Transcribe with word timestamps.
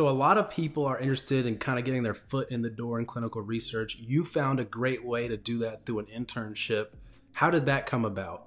so 0.00 0.08
a 0.08 0.12
lot 0.12 0.38
of 0.38 0.48
people 0.48 0.86
are 0.86 0.98
interested 0.98 1.44
in 1.44 1.58
kind 1.58 1.78
of 1.78 1.84
getting 1.84 2.02
their 2.02 2.14
foot 2.14 2.50
in 2.50 2.62
the 2.62 2.70
door 2.70 2.98
in 2.98 3.04
clinical 3.04 3.42
research. 3.42 3.98
You 4.00 4.24
found 4.24 4.58
a 4.58 4.64
great 4.64 5.04
way 5.04 5.28
to 5.28 5.36
do 5.36 5.58
that 5.58 5.84
through 5.84 5.98
an 5.98 6.06
internship. 6.06 6.86
How 7.32 7.50
did 7.50 7.66
that 7.66 7.84
come 7.84 8.06
about? 8.06 8.46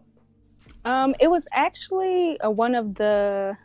Um, 0.84 1.14
it 1.20 1.28
was 1.28 1.48
actually 1.54 2.40
uh, 2.40 2.50
one 2.50 2.74
of 2.74 2.96
the 2.96 3.56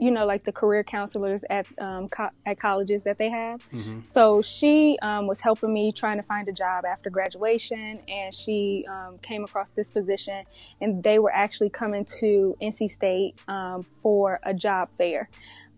you 0.00 0.10
know, 0.10 0.26
like 0.26 0.42
the 0.42 0.50
career 0.50 0.82
counselors 0.82 1.44
at 1.50 1.66
um, 1.80 2.08
co- 2.08 2.30
at 2.46 2.58
colleges 2.58 3.04
that 3.04 3.16
they 3.16 3.30
have. 3.30 3.60
Mm-hmm. 3.72 4.00
So 4.06 4.42
she 4.42 4.98
um, 5.00 5.28
was 5.28 5.40
helping 5.40 5.72
me 5.72 5.92
trying 5.92 6.16
to 6.16 6.22
find 6.24 6.48
a 6.48 6.52
job 6.52 6.84
after 6.84 7.10
graduation, 7.10 8.00
and 8.08 8.34
she 8.34 8.84
um, 8.90 9.18
came 9.18 9.44
across 9.44 9.70
this 9.70 9.92
position, 9.92 10.44
and 10.80 11.02
they 11.02 11.20
were 11.20 11.32
actually 11.32 11.70
coming 11.70 12.04
to 12.18 12.56
NC 12.60 12.90
State 12.90 13.36
um, 13.46 13.86
for 14.02 14.40
a 14.42 14.52
job 14.52 14.88
fair. 14.98 15.28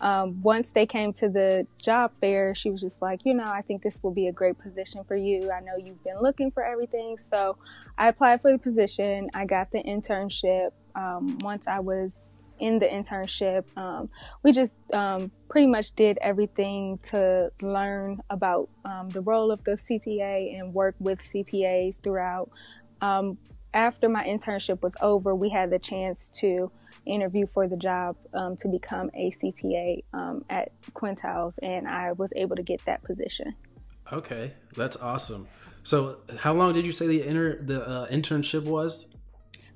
Um, 0.01 0.43
once 0.43 0.73
they 0.73 0.87
came 0.87 1.13
to 1.15 1.29
the 1.29 1.67
job 1.79 2.13
fair, 2.21 2.55
she 2.55 2.71
was 2.71 2.81
just 2.81 3.01
like, 3.01 3.25
you 3.25 3.35
know, 3.35 3.47
I 3.47 3.63
think 3.63 3.83
this 3.83 4.03
will 4.03 4.11
be 4.11 4.29
a 4.29 4.33
great 4.33 4.59
position 4.59 5.05
for 5.05 5.17
you. 5.17 5.51
I 5.51 5.61
know 5.61 5.77
you've 5.77 6.03
been 6.05 6.21
looking 6.21 6.51
for 6.51 6.65
everything. 6.65 7.17
So 7.19 7.57
I 7.97 8.09
applied 8.09 8.43
for 8.43 8.53
the 8.53 8.59
position. 8.59 9.31
I 9.35 9.47
got 9.47 9.71
the 9.71 9.83
internship. 9.83 10.73
Um, 10.95 11.39
once 11.41 11.67
I 11.67 11.81
was 11.81 12.27
in 12.59 12.79
the 12.79 12.87
internship, 12.87 13.65
um, 13.77 14.09
we 14.43 14.53
just 14.53 14.75
um, 14.93 15.31
pretty 15.49 15.67
much 15.67 15.95
did 15.95 16.19
everything 16.21 16.99
to 17.05 17.51
learn 17.63 18.21
about 18.31 18.69
um, 18.85 19.11
the 19.11 19.21
role 19.21 19.51
of 19.51 19.63
the 19.65 19.73
CTA 19.73 20.59
and 20.59 20.75
work 20.75 20.95
with 20.99 21.21
CTAs 21.21 22.03
throughout. 22.03 22.51
Um, 23.01 23.39
after 23.75 24.09
my 24.09 24.25
internship 24.25 24.83
was 24.83 24.97
over, 25.01 25.35
we 25.35 25.51
had 25.51 25.71
the 25.71 25.79
chance 25.79 26.31
to 26.31 26.71
interview 27.07 27.47
for 27.47 27.69
the 27.69 27.77
job 27.77 28.17
um, 28.35 28.57
to 28.57 28.69
become 28.69 29.11
a 29.15 29.31
CTA 29.31 30.05
um, 30.13 30.45
at 30.51 30.73
Quintiles, 30.93 31.59
and 31.63 31.89
I 31.89 32.13
was 32.13 32.33
able 32.37 32.57
to 32.57 32.63
get 32.63 32.85
that 32.87 33.03
position. 33.03 33.55
Okay, 34.13 34.55
that's 34.77 34.97
awesome. 34.97 35.49
So, 35.83 36.19
how 36.39 36.53
long 36.53 36.73
did 36.73 36.85
you 36.85 36.93
say 36.93 37.07
the 37.07 37.23
inter- 37.23 37.61
the 37.61 37.87
uh, 37.87 38.09
internship 38.09 38.65
was? 38.65 39.07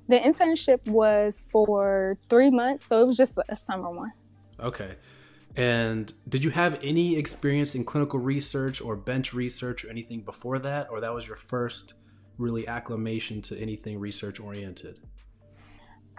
The 0.07 0.19
internship 0.19 0.85
was 0.87 1.45
for 1.49 2.17
three 2.29 2.49
months, 2.49 2.85
so 2.85 3.01
it 3.01 3.07
was 3.07 3.17
just 3.17 3.37
a 3.47 3.55
summer 3.55 3.89
one. 3.89 4.11
Okay. 4.59 4.95
And 5.55 6.11
did 6.29 6.43
you 6.43 6.51
have 6.51 6.79
any 6.81 7.17
experience 7.17 7.75
in 7.75 7.83
clinical 7.83 8.19
research 8.19 8.81
or 8.81 8.95
bench 8.95 9.33
research 9.33 9.83
or 9.83 9.89
anything 9.89 10.21
before 10.21 10.59
that, 10.59 10.89
or 10.89 11.01
that 11.01 11.13
was 11.13 11.27
your 11.27 11.35
first 11.35 11.93
really 12.37 12.67
acclimation 12.67 13.41
to 13.43 13.57
anything 13.57 13.99
research 13.99 14.39
oriented? 14.39 14.99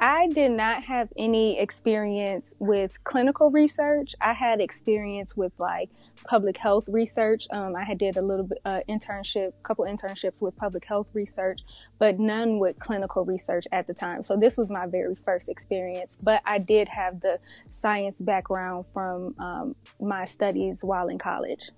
I 0.02 0.26
did 0.26 0.50
not 0.50 0.82
have 0.82 1.12
any 1.16 1.60
experience 1.60 2.54
with 2.58 3.04
clinical 3.04 3.52
research. 3.52 4.16
I 4.20 4.32
had 4.32 4.60
experience 4.60 5.36
with 5.36 5.52
like 5.58 5.90
public 6.24 6.56
health 6.56 6.88
research. 6.88 7.46
Um, 7.52 7.76
I 7.76 7.84
had 7.84 7.98
did 7.98 8.16
a 8.16 8.20
little 8.20 8.44
bit 8.44 8.58
uh, 8.64 8.80
internship, 8.88 9.52
couple 9.62 9.84
internships 9.84 10.42
with 10.42 10.56
public 10.56 10.84
health 10.84 11.08
research, 11.14 11.60
but 12.00 12.18
none 12.18 12.58
with 12.58 12.80
clinical 12.80 13.24
research 13.24 13.66
at 13.70 13.86
the 13.86 13.94
time. 13.94 14.24
So 14.24 14.36
this 14.36 14.58
was 14.58 14.70
my 14.70 14.88
very 14.88 15.14
first 15.14 15.48
experience. 15.48 16.18
But 16.20 16.42
I 16.44 16.58
did 16.58 16.88
have 16.88 17.20
the 17.20 17.38
science 17.70 18.20
background 18.20 18.86
from 18.92 19.36
um, 19.38 19.76
my 20.00 20.24
studies 20.24 20.82
while 20.82 21.10
in 21.10 21.18
college. 21.18 21.70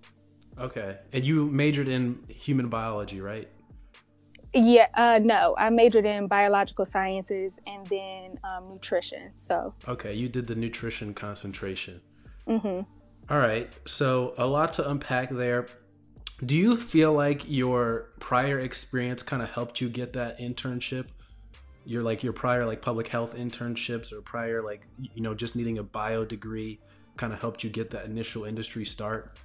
Okay, 0.58 0.96
and 1.12 1.22
you 1.26 1.44
majored 1.50 1.88
in 1.88 2.24
human 2.28 2.70
biology, 2.70 3.20
right? 3.20 3.50
Yeah, 4.54 4.86
uh, 4.94 5.18
no, 5.22 5.56
I 5.58 5.68
majored 5.70 6.06
in 6.06 6.28
biological 6.28 6.84
sciences 6.84 7.58
and 7.66 7.84
then 7.88 8.38
um, 8.44 8.68
nutrition. 8.68 9.32
So 9.34 9.74
okay, 9.88 10.14
you 10.14 10.28
did 10.28 10.46
the 10.46 10.54
nutrition 10.54 11.12
concentration. 11.12 12.00
Mm-hmm. 12.48 12.82
All 13.32 13.38
right, 13.38 13.72
so 13.84 14.34
a 14.38 14.46
lot 14.46 14.72
to 14.74 14.88
unpack 14.88 15.30
there. 15.30 15.66
Do 16.44 16.56
you 16.56 16.76
feel 16.76 17.12
like 17.12 17.42
your 17.48 18.10
prior 18.20 18.60
experience 18.60 19.22
kind 19.22 19.42
of 19.42 19.50
helped 19.50 19.80
you 19.80 19.88
get 19.88 20.12
that 20.12 20.38
internship? 20.38 21.06
Your 21.84 22.02
like 22.02 22.22
your 22.22 22.32
prior 22.32 22.64
like 22.64 22.80
public 22.80 23.08
health 23.08 23.34
internships 23.34 24.12
or 24.12 24.22
prior 24.22 24.62
like 24.62 24.86
you 24.98 25.22
know 25.22 25.34
just 25.34 25.56
needing 25.56 25.78
a 25.78 25.82
bio 25.82 26.24
degree 26.24 26.80
kind 27.16 27.32
of 27.32 27.40
helped 27.40 27.64
you 27.64 27.70
get 27.70 27.90
that 27.90 28.04
initial 28.04 28.44
industry 28.44 28.84
start? 28.84 29.36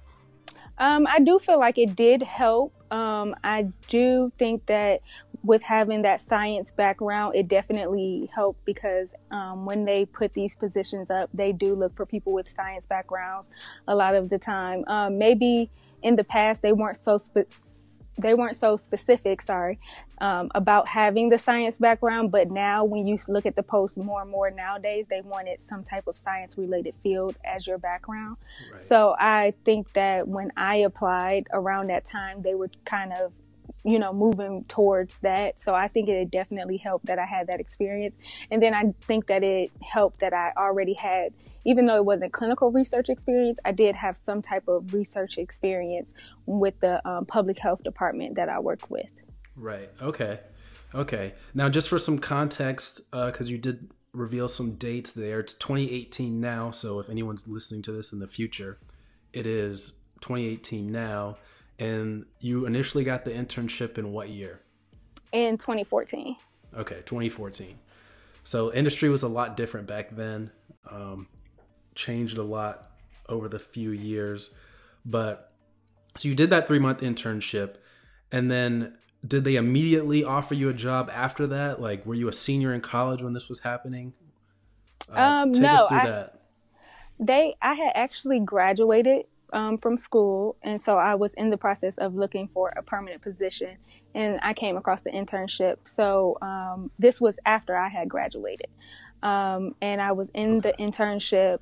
Um, 0.80 1.06
I 1.06 1.20
do 1.20 1.38
feel 1.38 1.60
like 1.60 1.76
it 1.76 1.94
did 1.94 2.22
help. 2.22 2.72
Um, 2.90 3.36
I 3.44 3.68
do 3.86 4.30
think 4.38 4.66
that 4.66 5.02
with 5.42 5.62
having 5.62 6.02
that 6.02 6.20
science 6.20 6.70
background, 6.70 7.34
it 7.34 7.48
definitely 7.48 8.30
helped 8.34 8.64
because 8.64 9.14
um, 9.30 9.64
when 9.64 9.84
they 9.84 10.04
put 10.04 10.34
these 10.34 10.54
positions 10.56 11.10
up, 11.10 11.30
they 11.32 11.52
do 11.52 11.74
look 11.74 11.96
for 11.96 12.04
people 12.04 12.32
with 12.32 12.48
science 12.48 12.86
backgrounds 12.86 13.50
a 13.88 13.94
lot 13.94 14.14
of 14.14 14.28
the 14.28 14.38
time. 14.38 14.84
Um, 14.86 15.18
maybe 15.18 15.70
in 16.02 16.16
the 16.16 16.24
past 16.24 16.62
they 16.62 16.72
weren't 16.72 16.96
so 16.96 17.16
spe- 17.16 17.52
they 18.18 18.34
weren't 18.34 18.56
so 18.56 18.76
specific, 18.76 19.40
sorry, 19.40 19.78
um, 20.20 20.50
about 20.54 20.88
having 20.88 21.30
the 21.30 21.38
science 21.38 21.78
background. 21.78 22.30
But 22.30 22.50
now, 22.50 22.84
when 22.84 23.06
you 23.06 23.16
look 23.28 23.46
at 23.46 23.56
the 23.56 23.62
posts 23.62 23.96
more 23.96 24.22
and 24.22 24.30
more 24.30 24.50
nowadays, 24.50 25.06
they 25.08 25.22
wanted 25.22 25.60
some 25.60 25.82
type 25.82 26.06
of 26.06 26.18
science 26.18 26.58
related 26.58 26.94
field 27.02 27.36
as 27.44 27.66
your 27.66 27.78
background. 27.78 28.36
Right. 28.70 28.82
So 28.82 29.14
I 29.18 29.54
think 29.64 29.92
that 29.94 30.28
when 30.28 30.52
I 30.56 30.76
applied 30.76 31.46
around 31.52 31.88
that 31.88 32.04
time, 32.04 32.42
they 32.42 32.54
were 32.54 32.70
kind 32.84 33.12
of 33.12 33.32
you 33.84 33.98
know 33.98 34.12
moving 34.12 34.64
towards 34.64 35.18
that 35.20 35.58
so 35.58 35.74
i 35.74 35.88
think 35.88 36.08
it 36.08 36.30
definitely 36.30 36.76
helped 36.76 37.06
that 37.06 37.18
i 37.18 37.24
had 37.24 37.46
that 37.46 37.60
experience 37.60 38.14
and 38.50 38.62
then 38.62 38.74
i 38.74 38.84
think 39.06 39.26
that 39.26 39.42
it 39.42 39.70
helped 39.80 40.20
that 40.20 40.32
i 40.32 40.52
already 40.56 40.94
had 40.94 41.32
even 41.64 41.86
though 41.86 41.96
it 41.96 42.04
wasn't 42.04 42.32
clinical 42.32 42.70
research 42.70 43.08
experience, 43.08 43.58
I 43.64 43.72
did 43.72 43.94
have 43.96 44.16
some 44.16 44.42
type 44.42 44.66
of 44.68 44.92
research 44.92 45.38
experience 45.38 46.14
with 46.46 46.78
the 46.80 47.06
um, 47.08 47.26
public 47.26 47.58
health 47.58 47.82
department 47.82 48.36
that 48.36 48.48
I 48.48 48.58
work 48.60 48.90
with. 48.90 49.08
Right. 49.56 49.90
Okay. 50.00 50.40
Okay. 50.94 51.34
Now, 51.54 51.68
just 51.68 51.88
for 51.88 51.98
some 51.98 52.18
context, 52.18 53.02
because 53.10 53.48
uh, 53.48 53.50
you 53.50 53.58
did 53.58 53.90
reveal 54.12 54.48
some 54.48 54.72
dates 54.72 55.12
there, 55.12 55.40
it's 55.40 55.54
2018 55.54 56.40
now. 56.40 56.70
So 56.70 56.98
if 56.98 57.10
anyone's 57.10 57.46
listening 57.46 57.82
to 57.82 57.92
this 57.92 58.12
in 58.12 58.18
the 58.18 58.26
future, 58.26 58.78
it 59.32 59.46
is 59.46 59.92
2018 60.20 60.90
now. 60.90 61.36
And 61.80 62.26
you 62.38 62.66
initially 62.66 63.02
got 63.02 63.24
the 63.24 63.32
internship 63.32 63.98
in 63.98 64.12
what 64.12 64.28
year? 64.28 64.60
In 65.32 65.58
2014. 65.58 66.36
Okay, 66.76 67.02
2014. 67.06 67.78
So 68.44 68.72
industry 68.72 69.08
was 69.08 69.22
a 69.22 69.28
lot 69.28 69.56
different 69.56 69.86
back 69.86 70.14
then. 70.14 70.50
Um, 70.88 71.26
changed 71.94 72.38
a 72.38 72.42
lot 72.42 72.90
over 73.28 73.48
the 73.48 73.58
few 73.58 73.90
years. 73.90 74.50
But 75.04 75.52
so 76.18 76.28
you 76.28 76.34
did 76.34 76.50
that 76.50 76.66
three 76.66 76.78
month 76.78 77.00
internship, 77.00 77.76
and 78.30 78.50
then 78.50 78.98
did 79.26 79.44
they 79.44 79.56
immediately 79.56 80.24
offer 80.24 80.54
you 80.54 80.68
a 80.68 80.74
job 80.74 81.10
after 81.12 81.46
that? 81.48 81.80
Like, 81.80 82.04
were 82.04 82.14
you 82.14 82.28
a 82.28 82.32
senior 82.32 82.74
in 82.74 82.80
college 82.80 83.22
when 83.22 83.32
this 83.32 83.48
was 83.48 83.60
happening? 83.60 84.12
Uh, 85.10 85.20
um, 85.20 85.52
no, 85.52 85.86
I, 85.90 86.28
they. 87.18 87.56
I 87.62 87.74
had 87.74 87.92
actually 87.94 88.40
graduated 88.40 89.26
um, 89.52 89.78
from 89.78 89.96
school, 89.96 90.56
and 90.62 90.80
so 90.80 90.96
I 90.96 91.14
was 91.14 91.34
in 91.34 91.50
the 91.50 91.56
process 91.56 91.98
of 91.98 92.14
looking 92.14 92.48
for 92.48 92.72
a 92.76 92.82
permanent 92.82 93.22
position, 93.22 93.76
and 94.14 94.38
I 94.42 94.54
came 94.54 94.76
across 94.76 95.02
the 95.02 95.10
internship. 95.10 95.76
So 95.84 96.38
um, 96.42 96.90
this 96.98 97.20
was 97.20 97.38
after 97.46 97.76
I 97.76 97.88
had 97.88 98.08
graduated, 98.08 98.68
um, 99.22 99.74
and 99.80 100.00
I 100.00 100.12
was 100.12 100.30
in 100.34 100.60
the 100.60 100.72
internship 100.78 101.60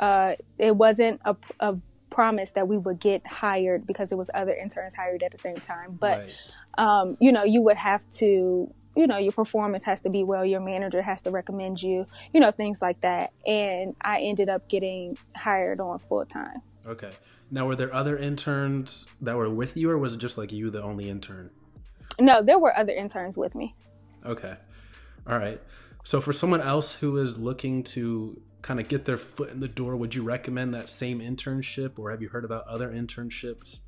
uh, 0.00 0.34
it 0.58 0.76
wasn't 0.76 1.20
a, 1.24 1.36
a, 1.60 1.76
promise 2.10 2.52
that 2.52 2.66
we 2.66 2.78
would 2.78 2.98
get 2.98 3.26
hired 3.26 3.86
because 3.86 4.10
it 4.10 4.16
was 4.16 4.30
other 4.32 4.54
interns 4.54 4.96
hired 4.96 5.22
at 5.22 5.30
the 5.30 5.36
same 5.36 5.56
time. 5.56 5.98
But 6.00 6.20
right. 6.20 6.32
um, 6.78 7.18
you 7.20 7.30
know, 7.30 7.44
you 7.44 7.60
would 7.60 7.76
have 7.76 8.00
to 8.12 8.72
you 8.96 9.06
know 9.06 9.18
your 9.18 9.32
performance 9.32 9.84
has 9.84 10.00
to 10.00 10.08
be 10.08 10.24
well 10.24 10.42
your 10.42 10.58
manager 10.58 11.02
has 11.02 11.20
to 11.22 11.30
recommend 11.30 11.82
you 11.82 12.06
you 12.32 12.40
know 12.40 12.50
things 12.50 12.82
like 12.82 13.00
that 13.02 13.32
and 13.46 13.94
i 14.00 14.20
ended 14.22 14.48
up 14.48 14.68
getting 14.68 15.16
hired 15.36 15.78
on 15.78 16.00
full 16.08 16.24
time 16.24 16.62
okay. 16.86 17.10
Now 17.50 17.66
were 17.66 17.76
there 17.76 17.94
other 17.94 18.16
interns 18.16 19.06
that 19.20 19.36
were 19.36 19.50
with 19.50 19.76
you 19.76 19.90
or 19.90 19.98
was 19.98 20.14
it 20.14 20.18
just 20.18 20.38
like 20.38 20.52
you 20.52 20.70
the 20.70 20.82
only 20.82 21.08
intern? 21.08 21.50
No 22.20 22.42
there 22.42 22.58
were 22.58 22.76
other 22.76 22.92
interns 22.92 23.36
with 23.36 23.54
me. 23.54 23.74
Okay. 24.24 24.56
All 25.26 25.38
right. 25.38 25.60
So 26.04 26.20
for 26.20 26.32
someone 26.32 26.60
else 26.60 26.94
who 26.94 27.18
is 27.18 27.38
looking 27.38 27.82
to 27.84 28.40
kind 28.62 28.80
of 28.80 28.88
get 28.88 29.04
their 29.04 29.18
foot 29.18 29.50
in 29.50 29.60
the 29.60 29.68
door, 29.68 29.96
would 29.96 30.14
you 30.14 30.22
recommend 30.22 30.74
that 30.74 30.88
same 30.88 31.20
internship, 31.20 31.98
or 31.98 32.10
have 32.10 32.22
you 32.22 32.28
heard 32.28 32.44
about 32.44 32.66
other 32.66 32.90
internships 32.90 33.80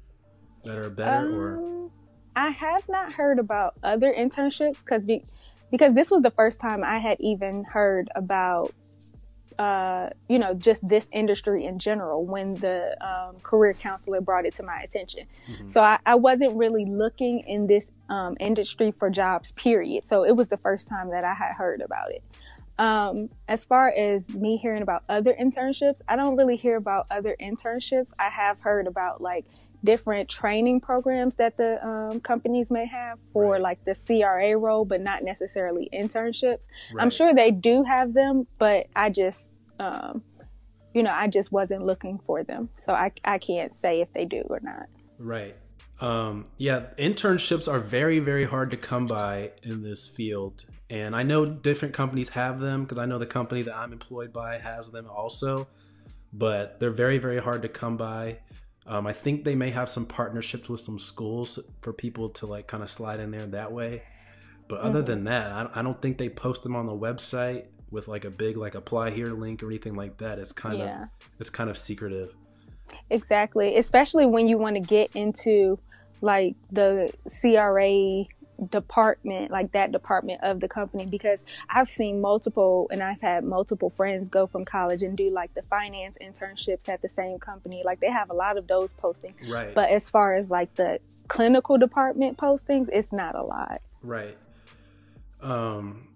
that 0.64 0.76
are 0.76 0.90
better? 0.90 1.28
Um, 1.28 1.34
or 1.34 1.90
I 2.36 2.50
have 2.50 2.88
not 2.88 3.12
heard 3.12 3.38
about 3.38 3.74
other 3.82 4.12
internships 4.12 4.84
because 4.84 5.06
be, 5.06 5.24
because 5.70 5.94
this 5.94 6.10
was 6.10 6.22
the 6.22 6.30
first 6.30 6.60
time 6.60 6.84
I 6.84 6.98
had 6.98 7.16
even 7.20 7.64
heard 7.64 8.08
about 8.14 8.74
uh, 9.60 10.08
you 10.26 10.38
know, 10.38 10.54
just 10.54 10.88
this 10.88 11.10
industry 11.12 11.66
in 11.66 11.78
general 11.78 12.24
when 12.24 12.54
the 12.54 12.96
um, 13.06 13.36
career 13.42 13.74
counselor 13.74 14.18
brought 14.18 14.46
it 14.46 14.54
to 14.54 14.62
my 14.62 14.80
attention. 14.80 15.26
Mm-hmm. 15.52 15.68
So 15.68 15.82
I, 15.82 15.98
I, 16.06 16.14
wasn't 16.14 16.56
really 16.56 16.86
looking 16.86 17.40
in 17.40 17.66
this 17.66 17.90
um, 18.08 18.38
industry 18.40 18.90
for 18.98 19.10
jobs, 19.10 19.52
period. 19.52 20.02
So 20.06 20.24
it 20.24 20.34
was 20.34 20.48
the 20.48 20.56
first 20.56 20.88
time 20.88 21.10
that 21.10 21.24
I 21.24 21.34
had 21.34 21.52
heard 21.52 21.82
about 21.82 22.10
it. 22.10 22.22
Um, 22.78 23.28
as 23.48 23.66
far 23.66 23.90
as 23.90 24.26
me 24.30 24.56
hearing 24.56 24.80
about 24.80 25.02
other 25.10 25.34
internships, 25.38 26.00
I 26.08 26.16
don't 26.16 26.38
really 26.38 26.56
hear 26.56 26.76
about 26.76 27.04
other 27.10 27.36
internships. 27.38 28.14
I 28.18 28.30
have 28.30 28.60
heard 28.60 28.86
about 28.86 29.20
like 29.20 29.44
different 29.84 30.28
training 30.28 30.80
programs 30.80 31.36
that 31.36 31.56
the 31.56 31.84
um, 31.86 32.20
companies 32.20 32.70
may 32.70 32.86
have 32.86 33.18
for 33.32 33.52
right. 33.52 33.60
like 33.60 33.84
the 33.84 33.94
CRA 33.94 34.56
role, 34.56 34.84
but 34.84 35.00
not 35.00 35.22
necessarily 35.22 35.88
internships. 35.92 36.68
Right. 36.94 37.02
I'm 37.02 37.10
sure 37.10 37.34
they 37.34 37.50
do 37.50 37.82
have 37.84 38.12
them, 38.12 38.46
but 38.58 38.86
I 38.94 39.10
just, 39.10 39.50
um, 39.78 40.22
you 40.94 41.02
know, 41.02 41.12
I 41.12 41.28
just 41.28 41.52
wasn't 41.52 41.86
looking 41.86 42.18
for 42.26 42.42
them. 42.44 42.68
So 42.74 42.92
I, 42.92 43.12
I 43.24 43.38
can't 43.38 43.74
say 43.74 44.00
if 44.00 44.12
they 44.12 44.24
do 44.24 44.42
or 44.50 44.60
not. 44.62 44.86
Right. 45.18 45.56
Um, 46.00 46.46
yeah, 46.56 46.86
internships 46.98 47.70
are 47.70 47.78
very, 47.78 48.20
very 48.20 48.44
hard 48.44 48.70
to 48.70 48.76
come 48.76 49.06
by 49.06 49.52
in 49.62 49.82
this 49.82 50.08
field. 50.08 50.64
And 50.88 51.14
I 51.14 51.22
know 51.22 51.46
different 51.46 51.94
companies 51.94 52.30
have 52.30 52.58
them 52.58 52.82
because 52.82 52.98
I 52.98 53.06
know 53.06 53.18
the 53.18 53.26
company 53.26 53.62
that 53.62 53.76
I'm 53.76 53.92
employed 53.92 54.32
by 54.32 54.58
has 54.58 54.90
them 54.90 55.06
also, 55.08 55.68
but 56.32 56.80
they're 56.80 56.90
very, 56.90 57.18
very 57.18 57.38
hard 57.38 57.62
to 57.62 57.68
come 57.68 57.96
by. 57.96 58.38
Um, 58.86 59.06
I 59.06 59.12
think 59.12 59.44
they 59.44 59.54
may 59.54 59.70
have 59.70 59.88
some 59.88 60.06
partnerships 60.06 60.68
with 60.68 60.80
some 60.80 60.98
schools 60.98 61.58
for 61.80 61.92
people 61.92 62.28
to 62.30 62.46
like 62.46 62.66
kind 62.66 62.82
of 62.82 62.90
slide 62.90 63.20
in 63.20 63.30
there 63.30 63.46
that 63.46 63.72
way. 63.72 64.02
But 64.68 64.80
other 64.80 65.00
mm-hmm. 65.00 65.06
than 65.06 65.24
that, 65.24 65.52
I, 65.52 65.80
I, 65.80 65.82
don't 65.82 66.00
think 66.00 66.18
they 66.18 66.28
post 66.28 66.62
them 66.62 66.76
on 66.76 66.86
the 66.86 66.92
website 66.92 67.66
with 67.90 68.06
like 68.06 68.24
a 68.24 68.30
big 68.30 68.56
like 68.56 68.74
apply 68.74 69.10
here 69.10 69.32
link 69.32 69.62
or 69.62 69.66
anything 69.66 69.94
like 69.94 70.18
that. 70.18 70.38
It's 70.38 70.52
kind 70.52 70.78
yeah. 70.78 71.02
of 71.02 71.08
it's 71.38 71.50
kind 71.50 71.68
of 71.68 71.76
secretive. 71.76 72.36
Exactly, 73.10 73.76
especially 73.76 74.26
when 74.26 74.46
you 74.46 74.58
want 74.58 74.76
to 74.76 74.80
get 74.80 75.10
into 75.14 75.78
like 76.20 76.54
the 76.70 77.12
CRA 77.40 78.24
department, 78.68 79.50
like 79.50 79.72
that 79.72 79.92
department 79.92 80.40
of 80.42 80.60
the 80.60 80.68
company, 80.68 81.06
because 81.06 81.44
I've 81.68 81.88
seen 81.88 82.20
multiple 82.20 82.88
and 82.90 83.02
I've 83.02 83.20
had 83.20 83.44
multiple 83.44 83.90
friends 83.90 84.28
go 84.28 84.46
from 84.46 84.64
college 84.64 85.02
and 85.02 85.16
do 85.16 85.30
like 85.30 85.54
the 85.54 85.62
finance 85.62 86.18
internships 86.20 86.88
at 86.88 87.02
the 87.02 87.08
same 87.08 87.38
company. 87.38 87.82
Like 87.84 88.00
they 88.00 88.10
have 88.10 88.30
a 88.30 88.34
lot 88.34 88.58
of 88.58 88.66
those 88.66 88.92
postings. 88.92 89.48
Right. 89.50 89.74
But 89.74 89.90
as 89.90 90.10
far 90.10 90.34
as 90.34 90.50
like 90.50 90.74
the 90.74 91.00
clinical 91.28 91.78
department 91.78 92.36
postings, 92.36 92.88
it's 92.92 93.12
not 93.12 93.34
a 93.34 93.42
lot. 93.42 93.80
Right. 94.02 94.36
Um 95.40 96.08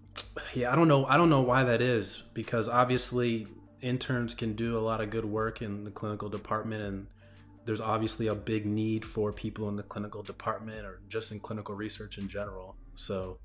yeah, 0.53 0.71
I 0.71 0.75
don't 0.75 0.87
know 0.87 1.05
I 1.05 1.17
don't 1.17 1.29
know 1.29 1.41
why 1.41 1.63
that 1.63 1.81
is 1.81 2.23
because 2.33 2.67
obviously 2.67 3.47
interns 3.81 4.33
can 4.33 4.53
do 4.53 4.77
a 4.77 4.81
lot 4.81 5.01
of 5.01 5.09
good 5.09 5.25
work 5.25 5.61
in 5.61 5.83
the 5.83 5.91
clinical 5.91 6.29
department 6.29 6.81
and 6.81 7.07
there's 7.65 7.81
obviously 7.81 8.27
a 8.27 8.35
big 8.35 8.65
need 8.65 9.03
for 9.03 9.33
people 9.33 9.67
in 9.69 9.75
the 9.75 9.83
clinical 9.83 10.23
department 10.23 10.85
or 10.85 11.01
just 11.09 11.31
in 11.31 11.39
clinical 11.39 11.75
research 11.75 12.17
in 12.17 12.29
general. 12.29 12.75
So, 12.95 13.39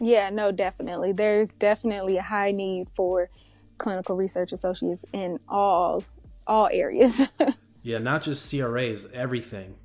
yeah, 0.00 0.30
no, 0.30 0.52
definitely. 0.52 1.12
There's 1.12 1.50
definitely 1.52 2.16
a 2.18 2.22
high 2.22 2.50
need 2.50 2.88
for 2.94 3.30
clinical 3.78 4.16
research 4.16 4.52
associates 4.52 5.04
in 5.12 5.38
all 5.48 6.04
all 6.46 6.68
areas. 6.72 7.28
yeah, 7.82 7.98
not 7.98 8.22
just 8.22 8.50
CRAs, 8.50 9.10
everything. 9.12 9.76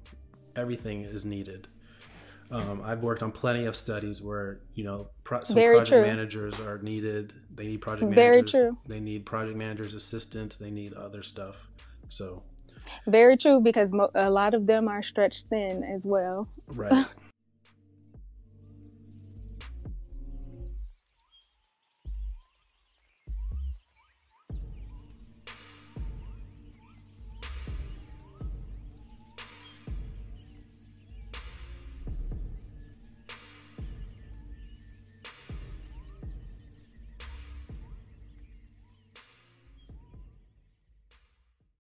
Everything 0.56 1.04
is 1.04 1.26
needed. 1.26 1.68
Um, 2.50 2.82
I've 2.84 3.04
worked 3.04 3.22
on 3.22 3.32
plenty 3.32 3.66
of 3.66 3.76
studies 3.76 4.22
where 4.22 4.60
you 4.74 4.84
know 4.84 5.10
pro- 5.24 5.44
some 5.44 5.56
Very 5.56 5.78
project 5.78 5.90
true. 5.90 6.02
managers 6.02 6.60
are 6.60 6.80
needed. 6.80 7.34
They 7.54 7.68
need 7.68 7.82
project 7.82 8.10
managers. 8.10 8.52
Very 8.52 8.70
true. 8.70 8.78
They 8.88 9.00
need 9.00 9.26
project 9.26 9.58
managers, 9.58 9.94
assistants. 9.94 10.58
They 10.58 10.72
need 10.72 10.94
other 10.94 11.22
stuff. 11.22 11.68
So 12.10 12.44
very 13.06 13.38
true, 13.38 13.60
because 13.60 13.92
mo- 13.94 14.12
a 14.16 14.30
lot 14.30 14.54
of 14.54 14.68
them 14.68 14.88
are 14.88 15.02
stretched 15.02 15.48
thin 15.48 15.84
as 15.84 16.06
well. 16.06 16.48
Right. 16.68 17.06